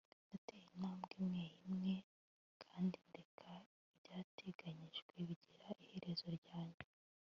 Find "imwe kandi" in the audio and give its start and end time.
1.95-2.95